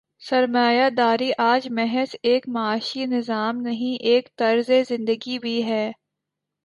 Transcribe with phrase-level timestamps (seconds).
[0.21, 5.91] سرمایہ داری آج محض ایک معاشی نظام نہیں، ایک طرز زندگی بھی ہے۔